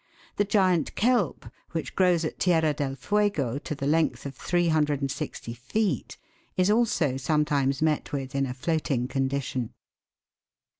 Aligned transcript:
The 0.37 0.45
Giant 0.45 0.95
Kelp, 0.95 1.45
which 1.73 1.95
grows 1.95 2.25
at 2.25 2.39
Tierra 2.39 2.73
del 2.73 2.95
Fuego 2.95 3.59
to 3.59 3.75
the 3.75 3.85
length 3.85 4.25
of 4.25 4.33
360 4.33 5.53
feet, 5.53 6.17
is 6.57 6.71
also 6.71 7.17
sometimes 7.17 7.83
met 7.83 8.11
with 8.11 8.33
in 8.33 8.47
a 8.47 8.55
floating 8.55 9.07
condition. 9.07 9.75